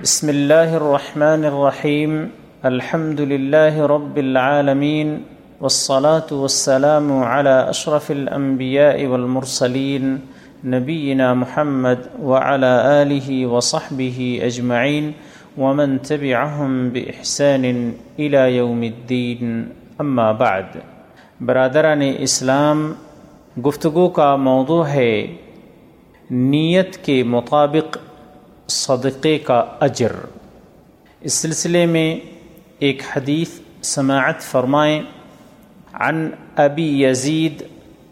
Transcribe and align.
بسم 0.00 0.28
الله 0.28 0.76
الرحمن 0.76 1.44
الرحيم 1.44 2.30
الحمد 2.64 3.20
لله 3.20 3.86
رب 3.86 4.18
العالمين 4.18 5.22
والصلاة 5.60 6.32
والسلام 6.32 7.12
على 7.12 7.70
أشرف 7.70 8.10
الأنبياء 8.10 9.06
والمرسلين 9.06 10.16
نبينا 10.64 11.34
محمد 11.34 11.98
وعلى 12.22 13.02
آله 13.02 13.46
وصحبه 13.46 14.40
أجمعين 14.42 15.12
ومن 15.58 16.02
تبعهم 16.02 16.88
بإحسان 16.88 17.92
إلى 18.18 18.56
يوم 18.56 18.82
الدين 18.82 19.62
أما 20.00 20.32
بعد۔ 20.32 20.76
برادران 21.40 22.02
اسلام، 22.18 22.92
گفتگو 23.66 24.08
کا 24.08 24.36
موضوع 24.36 24.86
ہے 24.86 25.26
نیت 26.30 26.96
کے 26.96 27.22
مطابق 27.22 27.98
صدقے 28.66 29.38
کا 29.38 29.64
اجر۔ 29.80 30.12
اس 31.20 31.32
سلسلے 31.32 31.86
میں 31.86 32.20
ایک 32.78 33.02
حدیث 33.16 33.48
سماعت 33.82 34.40
فرمائیں۔ 34.40 35.02
عن 35.92 36.30
ابی 36.56 37.04
یزید 37.04 37.62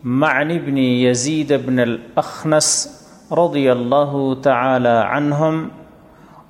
معن 0.05 0.49
بن 0.49 0.79
یزید 0.79 1.53
بن 1.67 1.79
الاخنس 1.79 2.89
رضی 3.31 3.69
اللہ 3.69 4.43
تعالی 4.43 4.89
عنہم 4.89 5.69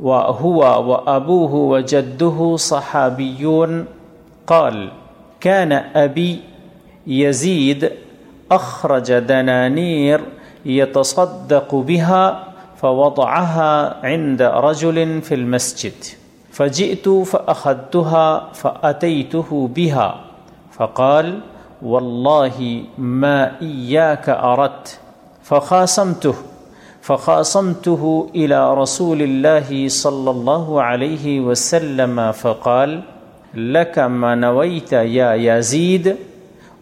وهو 0.01 0.61
وأبوه 0.87 1.51
وجده 1.53 2.57
صحابيون 2.57 3.85
قال 4.47 4.89
كان 5.41 5.73
أبي 5.95 6.41
يزيد 7.07 7.85
أخرج 8.51 9.13
دنانير 9.29 10.19
يتصدق 10.67 11.75
بها 11.75 12.50
فوضعها 12.81 14.07
عند 14.07 14.43
رجل 14.43 15.23
في 15.23 15.35
المسجد. 15.35 15.93
فجئت 16.53 17.09
فأخذتها 17.09 18.53
فأتيته 18.53 19.71
بها. 19.75 20.21
فقال، 20.73 21.41
والله 21.83 22.85
ما 22.99 23.61
إياك 23.63 24.29
أردت. 24.29 25.01
فخاصمته 25.43 26.35
فخاصمته 27.01 28.31
إلى 28.35 28.75
رسول 28.75 29.23
الله 29.23 29.89
صلى 29.89 30.31
الله 30.31 30.83
عليه 30.83 31.41
وسلم، 31.41 32.33
فقال، 32.33 33.01
لك 33.55 33.99
ما 33.99 34.35
نويت 34.35 34.93
يا 34.93 35.35
يزيد، 35.35 36.17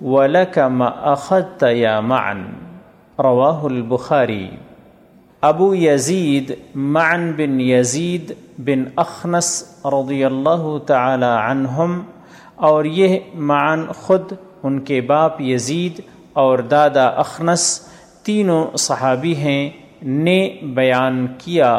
ولك 0.02 0.58
ما 0.58 1.12
أخذت 1.12 1.62
يا 1.62 2.00
معن. 2.00 2.44
رواه 3.20 3.66
البخاري. 3.66 4.67
ابو 5.42 5.74
یزید 5.74 6.50
معن 6.74 7.30
بن 7.36 7.60
یزید 7.60 8.32
بن 8.58 8.82
اخنس 8.96 9.50
رضی 9.84 10.24
اللہ 10.24 10.66
تعالی 10.86 11.26
عنہم، 11.26 12.00
اور 12.68 12.84
یہ 12.84 13.18
معن 13.34 13.84
خود 13.96 14.32
ان 14.62 14.80
کے 14.80 15.00
باپ 15.00 15.40
یزید 15.40 16.00
اور 16.32 16.58
دادا 16.70 17.06
اخنس 17.22 17.68
تینوں 18.22 18.76
صحابی 18.78 19.34
ہیں، 19.36 19.70
نے 20.02 20.48
بیان 20.74 21.26
کیا 21.38 21.72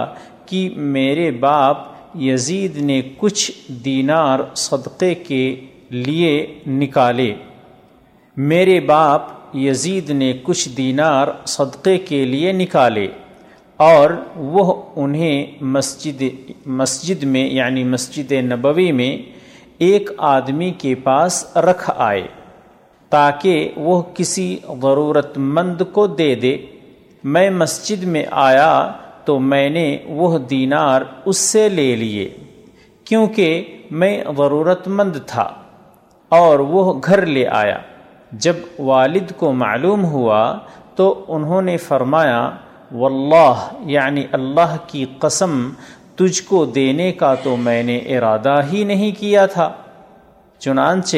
کہ 0.46 0.70
میرے 0.96 1.30
باپ 1.32 1.78
یزید 2.16 2.78
نے 2.82 3.02
کچھ 3.18 3.52
دینار 3.86 4.40
صدقے 4.58 5.14
کے 5.16 5.44
لیے 5.90 6.34
نکالے۔ 6.68 7.34
میرے 8.38 8.80
باپ 8.80 9.56
یزید 9.56 10.10
نے 10.10 10.34
کچھ 10.44 10.70
دینار 10.78 11.28
صدقے 11.48 11.98
کے 11.98 12.26
لیے 12.26 12.52
نکالے۔ 12.52 13.08
اور 13.80 14.10
وہ 14.36 14.82
انہیں 14.96 15.46
مسجد 15.62 16.24
مسجد 16.66 17.24
میں 17.24 17.50
یعنی 17.50 17.84
مسجد 17.84 18.32
نبوی 18.32 18.92
میں 18.92 19.18
ایک 19.78 20.10
آدمی 20.18 20.72
کے 20.72 20.96
پاس 20.96 21.58
رکھ 21.58 21.90
آئے 21.96 22.28
تاکہ 23.10 23.72
وہ 23.76 24.02
کسی 24.14 24.58
ضرورت 24.82 25.38
مند 25.38 25.82
کو 25.92 26.08
دے 26.08 26.36
دے۔ 26.36 26.58
میں 27.24 27.50
مسجد 27.50 28.04
میں 28.04 28.26
آیا 28.32 28.92
تو 29.26 29.40
میں 29.40 29.70
نے 29.70 29.98
وہ 30.08 30.38
دینار 30.40 31.02
اس 31.26 31.38
سے 31.38 31.70
لے 31.70 31.96
لیے 31.96 32.30
کیونکہ 33.04 33.78
میں 33.92 34.24
ضرورت 34.38 34.88
مند 34.88 35.16
تھا 35.28 35.52
اور 36.30 36.60
وہ 36.60 36.94
گھر 37.06 37.26
لے 37.26 37.48
آیا۔ 37.48 37.78
جب 38.32 38.56
والد 38.80 39.32
کو 39.38 39.52
معلوم 39.52 40.06
ہوا 40.06 40.58
تو 40.96 41.26
انہوں 41.28 41.62
نے 41.62 41.78
فرمایا 41.78 42.50
واللہ 42.96 43.68
یعنی 43.86 44.24
اللہ 44.32 44.76
کی 44.88 45.06
قسم 45.20 45.70
تجھ 46.16 46.44
کو 46.44 46.66
دینے 46.66 47.12
کا 47.12 47.36
تو 47.36 47.56
میں 47.56 47.84
نے 47.84 47.98
ارادہ 47.98 48.62
ہی 48.74 48.84
نہیں 48.84 49.12
کیا 49.20 49.46
تھا۔ 49.46 49.72
چنانچہ 50.60 51.18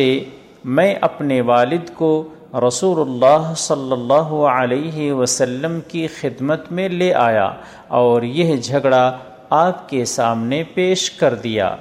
میں 0.66 0.96
اپنے 1.02 1.42
والد 1.42 1.90
کو 1.94 2.28
رسول 2.68 3.10
اللہ 3.10 3.54
صلی 3.58 3.92
اللہ 3.92 4.34
علیہ 4.54 5.14
وسلم 5.14 5.80
کی 5.88 6.08
خدمت 6.08 6.72
میں 6.72 6.90
لے 6.90 7.14
آیا 7.14 7.52
اور 7.88 8.22
یہ 8.22 8.56
جھگڑا 8.56 9.18
آپ 9.50 9.90
کے 9.90 10.06
سامنے 10.06 10.64
پیش 10.64 11.12
کر 11.12 11.36
دیا۔ 11.36 11.76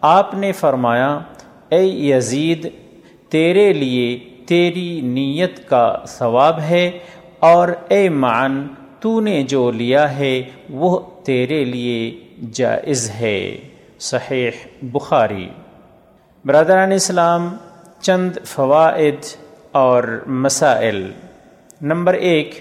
آپ 0.00 0.34
نے 0.34 0.52
فرمایا، 0.52 1.18
اے 1.68 1.82
یزید، 1.82 2.68
تیرے 3.28 3.72
لیے 3.72 4.18
تیری 4.46 5.00
نیت 5.00 5.68
کا 5.68 5.98
ثواب 6.08 6.58
ہے 6.58 6.90
اور 7.40 7.68
اے 7.88 8.08
معن 8.08 8.66
تو 9.06 9.20
نے 9.20 9.42
جو 9.42 9.70
لیا 9.70 10.18
ہے 10.18 10.42
وہ 10.70 11.00
تیرے 11.24 11.64
لیے 11.64 12.20
جائز 12.52 13.10
ہے۔ 13.10 13.56
صحیح 13.98 14.50
بخاری۔ 14.82 15.48
برادران 16.44 16.92
اسلام، 16.92 17.56
چند 18.00 18.32
فوائد 18.44 19.24
اور 19.72 20.24
مسائل۔ 20.26 21.12
نمبر 21.82 22.14
ایک، 22.14 22.54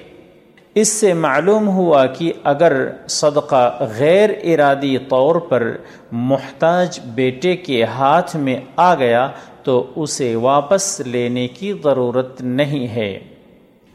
اس 0.76 0.88
سے 0.88 1.14
معلوم 1.14 1.68
ہوا 1.68 2.06
کہ 2.06 2.34
اگر 2.44 2.90
صدقہ 3.10 3.84
غیر 4.00 4.30
ارادی 4.44 4.98
طور 4.98 5.36
پر 5.36 5.78
محتاج 6.12 7.00
بیٹے 7.06 7.56
کے 7.56 7.84
ہاتھ 7.84 8.36
میں 8.36 8.60
آ 8.76 8.96
گیا 8.96 9.30
تو 9.64 9.92
اسے 9.96 10.36
واپس 10.36 11.00
لینے 11.00 11.48
کی 11.48 11.74
ضرورت 11.84 12.42
نہیں 12.42 12.88
ہے۔ 12.88 13.20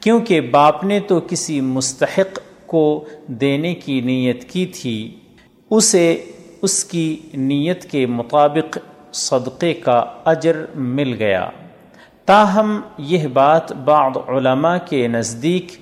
کیونکہ 0.01 0.41
باپ 0.41 0.85
نے 0.85 1.01
تو 1.01 1.21
کسی 1.21 1.61
مستحق 1.61 2.39
کو 2.67 3.05
دینے 3.27 3.75
کی 3.75 4.01
نیت 4.01 4.45
کی 4.51 4.67
تھی، 4.67 5.17
اسے 5.71 6.25
اس 6.63 6.85
کی 6.85 7.17
نیت 7.35 7.91
کے 7.91 8.07
مطابق 8.07 8.79
صدقے 9.13 9.73
کا 9.75 9.99
اجر 10.25 10.65
مل 10.75 11.15
گیا۔ 11.19 11.49
تاہم، 12.25 12.81
یہ 12.99 13.27
بات 13.27 13.73
بعض 13.73 14.17
علماء 14.29 14.77
کے 14.89 15.07
نزدیک 15.09 15.73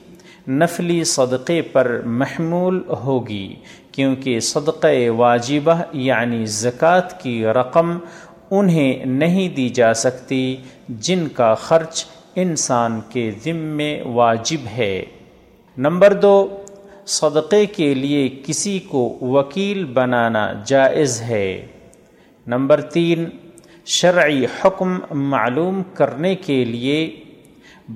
نفلی 0.48 1.02
صدقے 1.04 1.60
پر 1.62 2.00
محمول 2.04 2.82
ہوگی، 3.04 3.54
کیونکہ 3.92 4.40
صدقہ 4.40 5.08
واجبہ 5.16 5.80
یعنی 5.92 6.44
زکوٰۃ 6.46 7.20
کی 7.22 7.44
رقم 7.46 7.98
انہیں 8.50 9.04
نہیں 9.06 9.48
دی 9.48 9.68
جا 9.68 9.92
سکتی 9.94 10.56
جن 10.88 11.26
کا 11.28 11.54
خرچ 11.54 12.04
انسان 12.42 13.00
کے 13.10 13.30
ذمے 13.44 14.02
واجب 14.06 14.66
ہے۔ 14.66 15.04
نمبر 15.78 16.12
دو، 16.12 16.62
صدقے 17.06 17.66
کے 17.66 17.94
لیے 17.94 18.28
کسی 18.46 18.78
کو 18.78 19.18
وکیل 19.20 19.84
بنانا 19.84 20.52
جائز 20.66 21.22
ہے۔ 21.22 21.66
نمبر 22.46 22.80
تین، 22.80 23.24
شرعی 23.86 24.44
حکم 24.44 24.98
معلوم 25.10 25.82
کرنے 25.94 26.34
کے 26.34 26.64
لیے 26.64 27.20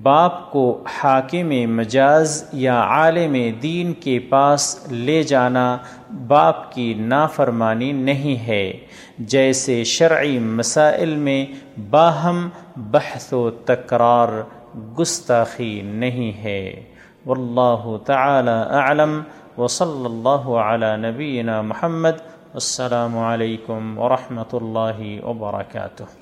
باپ 0.03 0.53
کو 0.53 0.85
حاکم 0.95 1.49
مجاز 1.49 2.45
یا 2.53 2.81
عالم 2.81 3.37
دین 3.63 3.93
کے 3.93 4.19
پاس 4.19 4.87
لے 4.91 5.23
جانا 5.23 5.79
باپ 6.13 6.73
کی 6.73 6.95
نافرمانی 6.95 7.93
نہیں 7.93 8.47
ہے۔ 8.47 8.73
جیسے 9.19 9.85
شرعی 9.85 10.39
مسائل 10.39 11.17
میں 11.17 11.47
باہم 11.91 12.49
بحث 12.77 13.33
و 13.33 13.51
تکرار 13.51 14.29
گستاخی 14.99 15.81
نہیں 15.83 16.45
ہے۔ 16.45 16.83
واللہ 17.27 17.97
تعالی 18.07 18.75
اعلم۔ 18.75 19.21
وصلی 19.59 20.05
اللہ 20.05 20.49
علی 20.49 21.11
نبینا 21.11 21.63
محمد۔ 21.63 22.21
السلام 22.55 23.19
علیکم 23.19 23.99
ورحمۃ 23.99 24.53
اللہ 24.53 25.25
وبرکاتہ۔ 25.25 26.22